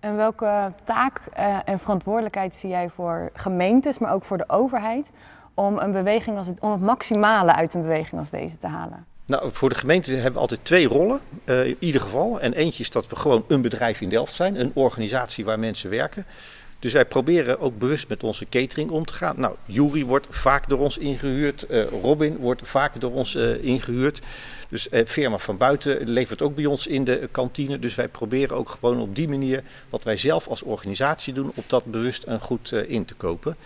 [0.00, 5.10] En welke taak uh, en verantwoordelijkheid zie jij voor gemeentes, maar ook voor de overheid,
[5.54, 9.06] om, een beweging als het, om het maximale uit een beweging als deze te halen?
[9.26, 12.40] Nou, voor de gemeente hebben we altijd twee rollen, uh, in ieder geval.
[12.40, 15.90] En eentje is dat we gewoon een bedrijf in Delft zijn, een organisatie waar mensen
[15.90, 16.26] werken.
[16.84, 19.40] Dus wij proberen ook bewust met onze catering om te gaan.
[19.40, 21.66] Nou, Jury wordt vaak door ons ingehuurd.
[21.70, 24.20] Uh, Robin wordt vaak door ons uh, ingehuurd.
[24.68, 27.78] Dus uh, firma van buiten levert ook bij ons in de kantine.
[27.78, 31.64] Dus wij proberen ook gewoon op die manier wat wij zelf als organisatie doen, op
[31.66, 33.56] dat bewust en goed in te kopen.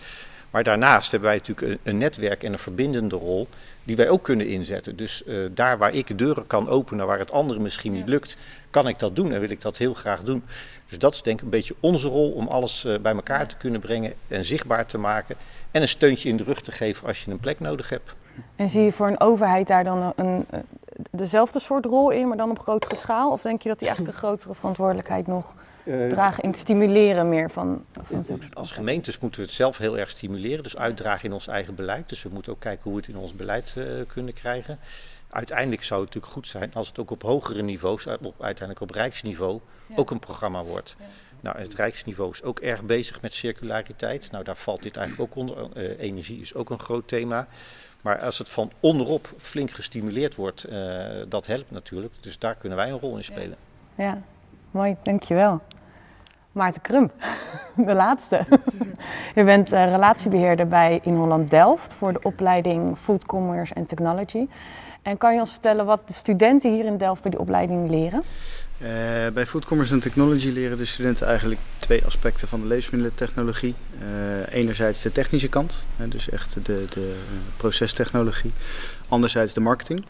[0.51, 3.47] Maar daarnaast hebben wij natuurlijk een, netwerk en een verbindende rol
[3.83, 4.95] die wij ook kunnen inzetten.
[4.95, 8.37] Dus daar waar ik deuren kan openen, waar het andere misschien niet lukt,
[8.69, 10.43] kan ik dat doen en wil ik dat heel graag doen.
[10.89, 13.57] Dus dat is denk ik een beetje onze rol om alles uh, bij elkaar te
[13.57, 15.35] kunnen brengen en zichtbaar te maken.
[15.71, 18.13] En een steuntje in de rug te geven als je een plek nodig hebt.
[18.55, 20.65] En zie je voor een overheid daar dan een, een,
[21.11, 23.31] dezelfde soort rol in, maar dan op grotere schaal?
[23.31, 25.55] Of denk je dat die eigenlijk een grotere verantwoordelijkheid nog
[25.89, 29.97] uh, dragen in het stimuleren meer van, van Als gemeentes moeten we het zelf heel
[29.97, 32.09] erg stimuleren, dus uitdragen in ons eigen beleid.
[32.09, 34.79] Dus we moeten ook kijken hoe we het in ons beleid uh, kunnen krijgen
[35.29, 38.91] uiteindelijk zou het natuurlijk goed zijn als het ook op hogere niveaus, op, uiteindelijk op
[38.91, 39.95] rijksniveau, ja.
[39.95, 40.95] ook een programma wordt.
[40.99, 41.05] Ja.
[41.41, 44.31] Nou, het rijksniveau is ook erg bezig met circulariteit.
[44.31, 45.77] Nou, daar valt dit eigenlijk ook onder.
[45.77, 47.47] Uh, energie is ook een groot thema.
[48.01, 52.13] Maar als het van onderop flink gestimuleerd wordt, uh, dat helpt natuurlijk.
[52.19, 53.57] Dus daar kunnen wij een rol in spelen.
[53.95, 54.21] Ja, ja.
[54.71, 55.61] mooi, dankjewel.
[56.51, 57.13] Maarten Krump,
[57.87, 58.45] de laatste.
[59.35, 64.47] Je bent uh, relatiebeheerder bij In Holland Delft voor de opleiding Food Commerce and Technology.
[65.01, 68.23] En kan je ons vertellen wat de studenten hier in Delft bij die opleiding leren?
[68.81, 68.87] Uh,
[69.33, 73.75] bij Food Commerce and Technology leren de studenten eigenlijk twee aspecten van de levensmiddelentechnologie.
[74.01, 77.15] Uh, enerzijds de technische kant, dus echt de, de
[77.57, 78.51] procestechnologie.
[79.07, 80.05] Anderzijds de marketing.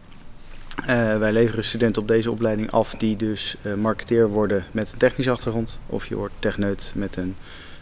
[0.82, 5.32] Uh, wij leveren studenten op deze opleiding af die dus marketeer worden met een technische
[5.32, 5.80] achtergrond.
[5.86, 7.36] Of je wordt techneut met een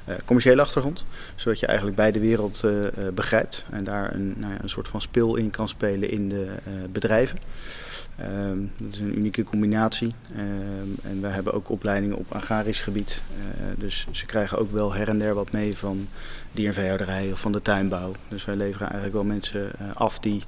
[0.10, 1.06] uh, commerciële achtergrond.
[1.36, 2.64] Zodat je eigenlijk beide wereld
[3.14, 6.48] begrijpt en daar een, nou ja, een soort van speel in kan spelen in de
[6.92, 7.40] bedrijven.
[8.50, 10.14] Um, dat is een unieke combinatie.
[10.38, 13.22] Um, en we hebben ook opleidingen op agrarisch gebied.
[13.76, 16.08] dus ze krijgen ook wel her en der wat mee van
[16.52, 18.12] dier- en veehouderij of van de tuinbouw.
[18.28, 20.44] Dus wij leveren eigenlijk wel mensen af die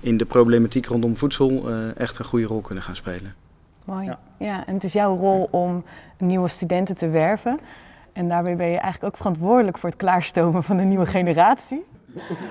[0.00, 3.34] in de problematiek rondom voedsel echt een goede rol kunnen gaan spelen.
[3.84, 4.06] Mooi.
[4.06, 4.18] Ja.
[4.38, 5.84] ja, en het is jouw rol om
[6.18, 7.60] nieuwe studenten te werven.
[8.12, 11.84] En daarbij ben je eigenlijk ook verantwoordelijk voor het klaarstomen van de nieuwe generatie.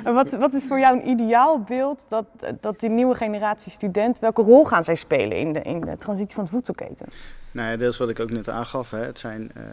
[0.03, 2.25] Wat, wat is voor jou een ideaal beeld dat,
[2.61, 6.35] dat die nieuwe generatie student, welke rol gaan zij spelen in de, in de transitie
[6.35, 7.05] van de voedselketen?
[7.51, 8.89] Nou ja, deels wat ik ook net aangaf.
[8.89, 8.99] Hè.
[8.99, 9.63] Het zijn uh,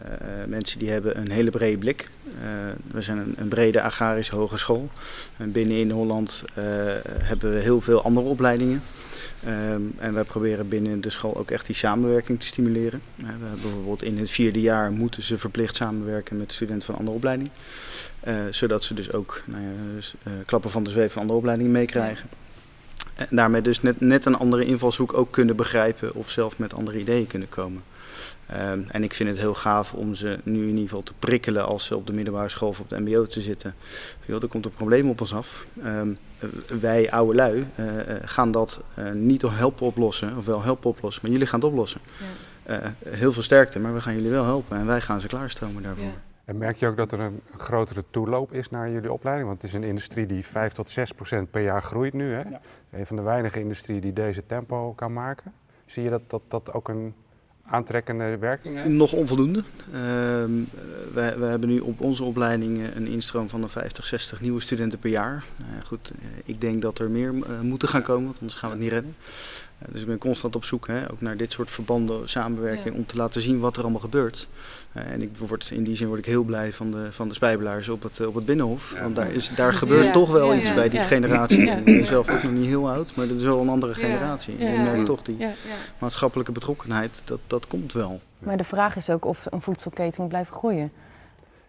[0.47, 2.09] mensen die hebben een hele brede blik.
[2.25, 2.41] Uh,
[2.91, 4.89] we zijn een, een, brede agrarische hogeschool.
[5.37, 6.43] En binnen in Holland
[7.23, 8.81] hebben we heel veel andere opleidingen.
[9.47, 13.01] Um, en wij proberen binnen de school ook echt die samenwerking te stimuleren.
[13.15, 17.15] We hebben bijvoorbeeld in het vierde jaar moeten ze verplicht samenwerken met studenten van andere
[17.17, 17.49] opleiding.
[18.27, 21.39] Uh, zodat ze dus ook nou ja, dus, uh, klappen van de zweef van andere
[21.39, 22.29] opleidingen meekrijgen.
[23.15, 26.99] En daarmee dus net, net een andere invalshoek ook kunnen begrijpen of zelf met andere
[26.99, 27.83] ideeën kunnen komen.
[28.51, 31.65] Um, en ik vind het heel gaaf om ze nu in ieder geval te prikkelen
[31.65, 33.75] als ze op de middelbare school of op de mbo te zitten.
[34.25, 35.65] Yo, er komt een probleem op ons af.
[35.85, 36.17] Um,
[36.81, 37.85] wij oude lui uh,
[38.25, 42.01] gaan dat uh, niet helpen oplossen, of wel helpen oplossen, maar jullie gaan het oplossen.
[42.67, 42.81] Ja.
[42.81, 45.83] Uh, heel veel sterkte, maar we gaan jullie wel helpen en wij gaan ze klaarstromen
[45.83, 46.03] daarvoor.
[46.03, 46.34] Ja.
[46.45, 49.47] En merk je ook dat er een grotere toeloop is naar jullie opleiding?
[49.47, 52.33] Want het is een industrie die 5 tot 6 procent per jaar groeit nu.
[52.33, 52.41] Hè?
[52.41, 52.61] Ja.
[52.91, 55.53] Een van de weinige industrieën die deze tempo kan maken.
[55.85, 57.13] Zie je dat dat, dat ook een
[57.65, 58.89] aantrekkende werking heeft?
[58.89, 59.63] Nog onvoldoende.
[59.87, 59.93] Uh,
[61.13, 64.99] wij, wij, hebben nu op onze opleiding een instroom van de 50, 60 nieuwe studenten
[64.99, 65.45] per jaar.
[65.59, 68.69] Uh, goed, uh, ik denk dat er meer uh, moeten gaan komen, want anders gaan
[68.69, 69.15] we het niet redden.
[69.91, 72.99] Dus ik ben constant op zoek, hè, ook naar dit soort verbanden, samenwerking, ja.
[72.99, 74.47] om te laten zien wat er allemaal gebeurt.
[74.93, 77.89] en ik word, in die zin word ik heel blij van de, van de spijbelaars
[77.89, 78.91] op het, op het Binnenhof.
[78.93, 79.01] Ja.
[79.01, 81.69] Want daar, is, daar gebeurt toch wel iets bij die generatie.
[81.69, 84.57] Ik ben zelf ook nog niet heel oud, maar dat is wel een andere generatie.
[84.57, 85.37] En merkt toch die
[85.97, 88.21] maatschappelijke betrokkenheid, dat, dat komt wel.
[88.39, 90.91] Maar de vraag is ook of een voedselketen moet blijven groeien.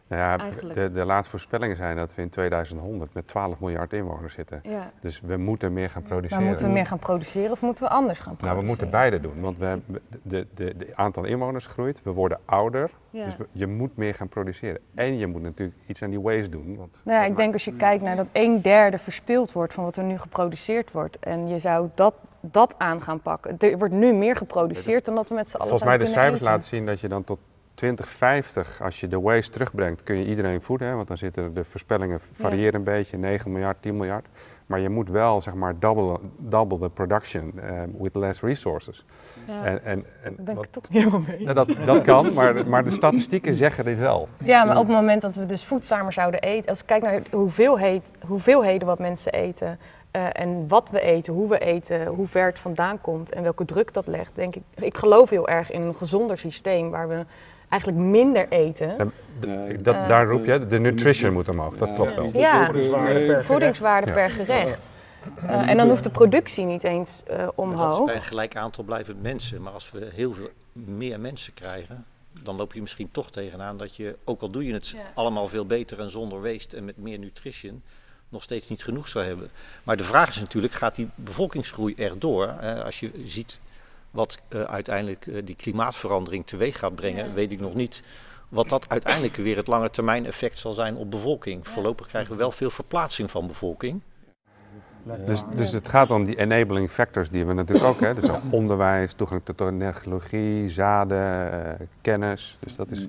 [0.09, 0.75] Nou ja, Eigenlijk.
[0.75, 4.61] de, de laatste voorspellingen zijn dat we in 2100 met 12 miljard inwoners zitten.
[4.63, 4.91] Ja.
[5.01, 6.39] Dus we moeten meer gaan produceren.
[6.39, 8.53] Maar moeten we meer gaan produceren of moeten we anders gaan produceren?
[8.55, 12.11] Nou, we moeten beide doen, want we, hebben- de, de, de aantal inwoners groeit, we
[12.11, 13.25] worden ouder, Ja.
[13.25, 14.81] dus we- je moet meer gaan produceren.
[14.95, 16.77] En je moet natuurlijk iets aan die waste doen.
[16.77, 19.85] Want Nou ja, ik denk als je kijkt naar dat een derde verspild wordt van
[19.85, 21.19] wat er nu geproduceerd wordt.
[21.19, 23.57] En je zou dat, dat aan gaan pakken.
[23.59, 26.41] Er wordt nu meer geproduceerd dan dat we met z'n allen volgens mij de cijfers
[26.41, 27.39] laten zien dat je dan tot
[27.77, 30.89] 2050, als je de waste terugbrengt, kun je iedereen voeden.
[30.89, 30.95] Hè?
[30.95, 34.27] Want dan zitten de voorspellingen variëren een beetje, 9 miljard, 10 miljard.
[34.67, 39.05] Maar je moet wel, zeg maar, double, double the production eh, with less resources.
[39.47, 41.41] Ja, En, en, en daar ben ik wat- toch niet helemaal mee.
[41.43, 44.29] Ja, dat, dat kan, maar, maar de statistieken zeggen dit wel.
[44.45, 47.21] Ja, maar op het moment dat we dus voedzamer zouden eten, als ik kijk naar
[47.31, 49.79] hoeveelheid, hoeveelheden wat mensen eten
[50.11, 53.65] eh, en wat we eten, hoe we eten, hoe ver het vandaan komt en welke
[53.65, 54.63] druk dat legt, denk ik.
[54.75, 57.25] Ik geloof heel erg in een gezonder systeem waar we
[57.81, 58.95] eigenlijk minder eten.
[59.41, 62.31] Ja, dat, daar roep je, de nutrition moet omhoog, dat klopt wel.
[62.33, 62.71] Ja,
[63.43, 64.91] Voedingswaarde per gerecht.
[65.37, 68.05] Eh, en dan hoeft de productie niet eens eh, is omhoog.
[68.05, 69.63] bij een gelijk aantal blijven mensen.
[69.63, 72.05] Maar als we heel veel meer mensen krijgen,
[72.43, 74.99] dan loop je misschien toch tegenaan dat je, ook al doe je het Ja.
[75.15, 77.83] allemaal veel beter en zonder waste en met meer nutrition,
[78.29, 79.51] nog steeds niet genoeg zou hebben.
[79.83, 82.47] Maar de vraag is natuurlijk, gaat die bevolkingsgroei erdoor?
[82.61, 83.59] Eh, als je ziet
[84.17, 87.33] wat eh, uiteindelijk eh, die klimaatverandering teweeg gaat brengen, Ja.
[87.33, 88.03] weet ik nog niet
[88.49, 91.69] wat dat uiteindelijk weer het lange termijn effect zal zijn op bevolking.
[91.69, 94.01] Voorlopig krijgen we wel veel verplaatsing van bevolking.
[95.27, 98.25] Dus, dus het gaat om die enabling factors die we natuurlijk ook hebben.
[98.25, 102.57] Dus ook onderwijs, toegang tot technologie, zaden, eh, kennis.
[102.61, 103.09] Dus dat is,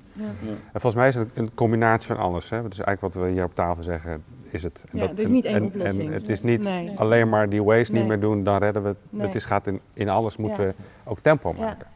[0.72, 2.50] en volgens mij is het een combinatie van alles.
[2.50, 2.68] Hè.
[2.68, 4.84] Dus eigenlijk wat we hier op tafel zeggen, is het.
[4.90, 6.08] En Ja, dat- er is niet één en, oplossing.
[6.08, 6.92] En het is niet Nee.
[6.98, 8.00] alleen maar die waste Nee.
[8.00, 8.98] niet meer doen, dan redden we het.
[9.10, 9.26] Nee.
[9.26, 10.68] Het is, gaat in, in alles moeten Ja.
[10.68, 11.64] we ook tempo Ja.
[11.64, 11.86] maken.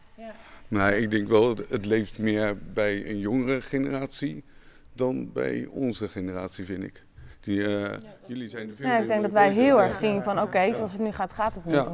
[0.68, 4.44] Maar ik denk wel, het leeft meer bij een jongere generatie
[4.92, 7.02] dan bij onze generatie, vind ik.
[7.40, 7.98] Die, eh,
[8.32, 10.92] Jullie zijn er veel Ja, ik denk dat wij heel erg zien van oké, zoals
[10.92, 11.74] het nu gaat, gaat het niet.
[11.74, 11.86] Ja.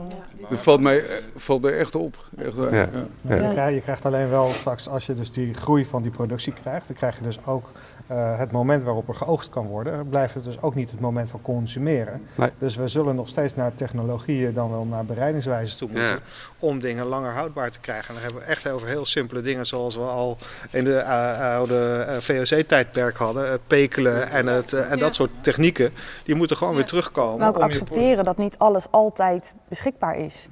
[0.51, 2.24] Dat valt mij, eh, valt mij echt op.
[2.38, 2.74] Echt waar.
[2.74, 2.88] Ja.
[2.92, 3.07] Ja.
[3.22, 3.35] Ja.
[3.35, 6.53] Je, krijgt, je krijgt alleen wel straks, als je dus die groei van die productie
[6.53, 7.70] krijgt, dan krijg je dus ook
[8.07, 11.31] eh, het moment waarop er geoogst kan worden, blijft het dus ook niet het moment
[11.31, 12.22] van consumeren.
[12.35, 12.51] Nee.
[12.59, 16.18] Dus we zullen nog steeds naar technologieën, dan wel naar bereidingswijzen toe moeten, Ja.
[16.59, 18.09] om dingen langer houdbaar te krijgen.
[18.09, 20.38] En dan hebben we echt over heel simpele dingen, zoals we al
[20.70, 25.92] in de eh, oude VOC-tijdperk hadden, het pekelen en, het, en dat soort technieken,
[26.29, 27.38] die moeten gewoon weer terugkomen.
[27.38, 30.49] Maar ook om je accepteren dat niet alles altijd beschikbaar is.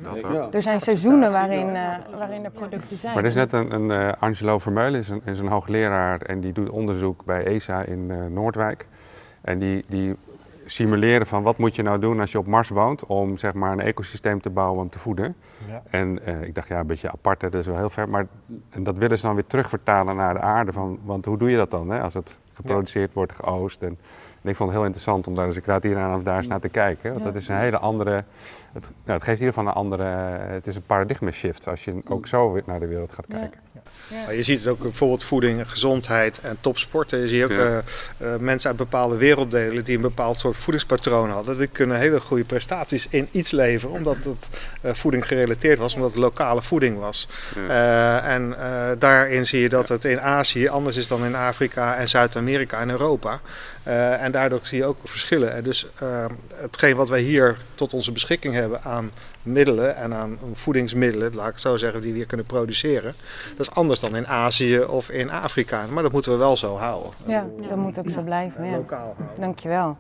[0.53, 3.15] Er zijn seizoenen waarin, eh, waarin er producten zijn.
[3.15, 6.41] Maar er is net een, een eh, Angelo Vermeulen, is een, is een hoogleraar en
[6.41, 8.87] die doet onderzoek bij ESA in eh, Noordwijk.
[9.41, 10.17] En die, die
[10.65, 13.73] simuleren van wat moet je nou doen als je op Mars woont om zeg maar
[13.73, 15.37] een ecosysteem te bouwen om te voeden.
[15.69, 15.83] Ja.
[15.91, 18.09] En eh, ik dacht ja, een beetje apart, hè, dat is wel heel ver.
[18.09, 18.27] Maar
[18.71, 20.73] en dat willen ze dan weer terugvertalen naar de aarde.
[20.73, 23.83] Van, want hoe doe je dat dan hè, als het geproduceerd wordt, geoost?
[23.83, 23.99] En,
[24.47, 26.37] en ik vond het heel interessant om daar, dus ik raad hier aan om daar
[26.37, 27.11] eens naar te kijken.
[27.11, 27.31] Want Ja.
[27.31, 28.25] dat is een hele andere,
[28.73, 30.05] het, nou, het geeft in ieder geval een andere,
[30.53, 33.37] het is een paradigma shift als je ook zo weer naar de wereld gaat Ja.
[33.39, 33.61] kijken.
[34.27, 37.19] Maar je ziet het ook bijvoorbeeld voeding, gezondheid en topsporten.
[37.21, 37.57] Je ziet ook Ja.
[38.19, 41.59] eh, eh, mensen uit bepaalde werelddelen die een bepaald soort voedingspatroon hadden.
[41.59, 44.49] Die kunnen hele goede prestaties in iets leveren, omdat het
[44.81, 47.29] eh, voeding gerelateerd was, omdat het lokale voeding was.
[47.55, 47.69] Ja.
[48.25, 51.97] Eh, en eh, daarin zie je dat het in Azië anders is dan in Afrika
[51.97, 53.41] en Zuid-Amerika en Europa.
[53.87, 55.55] Eh, en daardoor zie je ook verschillen.
[55.55, 59.11] En dus eh, hetgeen wat wij hier tot onze beschikking hebben aan
[59.43, 63.13] middelen en aan voedingsmiddelen, laat ik het zo zeggen, die we hier kunnen produceren.
[63.57, 65.85] Dat is anders dan in Azië of in Afrika.
[65.91, 67.11] Maar dat moeten we wel zo houden.
[67.27, 68.65] Ja, dat moet ook zo blijven.
[68.65, 68.77] Ja.
[68.77, 69.27] Lokaal houden.
[69.41, 69.97] Dankjewel.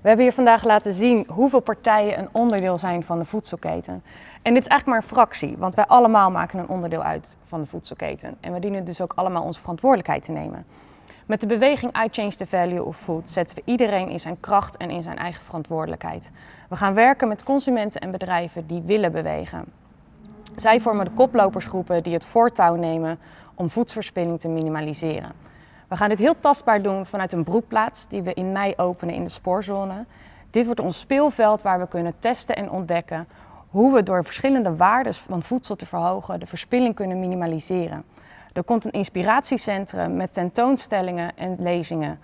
[0.00, 4.02] We hebben hier vandaag laten zien hoeveel partijen een onderdeel zijn van de voedselketen.
[4.42, 7.60] En dit is eigenlijk maar een fractie, want wij allemaal maken een onderdeel uit van
[7.60, 8.36] de voedselketen.
[8.40, 10.66] En we dienen dus ook allemaal onze verantwoordelijkheid te nemen.
[11.28, 14.76] Met de beweging I Change the Value of Food zetten we iedereen in zijn kracht
[14.76, 16.30] en in zijn eigen verantwoordelijkheid.
[16.68, 19.64] We gaan werken met consumenten en bedrijven die willen bewegen.
[20.56, 23.18] Zij vormen de koplopersgroepen die het voortouw nemen
[23.54, 25.32] om voedselverspilling te minimaliseren.
[25.88, 29.24] We gaan dit heel tastbaar doen vanuit een broedplaats die we in mei openen in
[29.24, 30.04] de spoorzone.
[30.50, 33.28] Dit wordt ons speelveld waar we kunnen testen en ontdekken
[33.68, 38.04] hoe we door verschillende waarden van voedsel te verhogen de verspilling kunnen minimaliseren.
[38.52, 42.18] Er komt een inspiratiecentrum met tentoonstellingen en lezingen.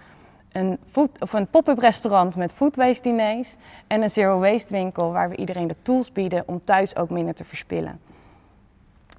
[0.53, 3.57] Een, food, of een pop-up restaurant met food waste diners
[3.87, 7.35] en een zero waste winkel waar we iedereen de tools bieden om thuis ook minder
[7.35, 8.01] te verspillen.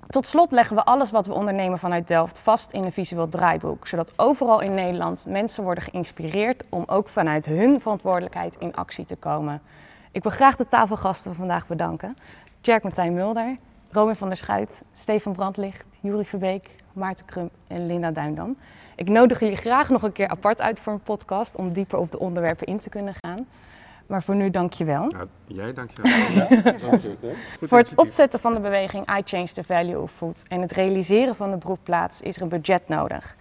[0.08, 3.88] Tot slot leggen we alles wat we ondernemen vanuit Delft vast in een visueel draaiboek,
[3.88, 9.16] zodat overal in Nederland mensen worden geïnspireerd om ook vanuit hun verantwoordelijkheid in actie te
[9.16, 9.62] komen.
[10.12, 12.16] Ik wil graag de tafelgasten van vandaag bedanken.
[12.62, 13.58] Jerk Martijn Mulder,
[13.92, 18.58] Robin van der Schuit, Stefan Brandlicht, Juri Verbeek, Maarten Krump en Linda Duindam.
[18.96, 22.12] Ik nodig jullie graag nog een keer apart uit voor een podcast om dieper op
[22.12, 23.48] de onderwerpen in te kunnen gaan.
[24.08, 25.06] Maar voor nu dank je wel.
[25.06, 26.12] Nou, jij dankjewel.
[27.62, 31.36] Voor het opzetten van de beweging I Change the Value of Food en het realiseren
[31.36, 33.36] van de broedplaats is er een budget nodig.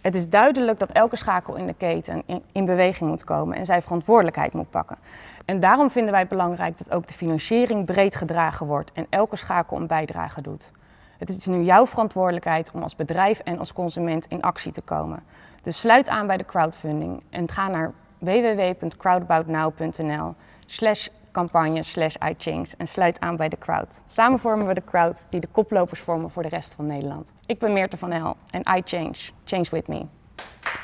[0.00, 3.64] Het is duidelijk dat elke schakel in de keten in, in beweging moet komen en
[3.64, 4.96] zij verantwoordelijkheid moet pakken.
[5.44, 9.36] En daarom vinden wij het belangrijk dat ook de financiering breed gedragen wordt en elke
[9.36, 10.72] schakel een bijdrage doet.
[11.18, 15.22] Het is nu jouw verantwoordelijkheid om als bedrijf en als consument in actie te komen.
[15.62, 20.34] Dus sluit aan bij de crowdfunding en ga naar www.crowdaboutnow.nl
[20.66, 24.02] slash campagne slash iChange en sluit aan bij de crowd.
[24.06, 27.32] Samen vormen we de crowd die de koplopers vormen voor de rest van Nederland.
[27.46, 29.30] Ik ben Meerte van Hel en iChange.
[29.44, 30.06] Change with me.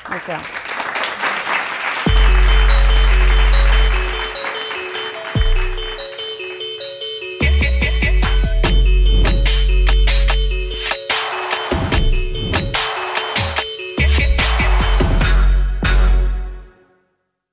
[0.09, 0.64] Dankjewel.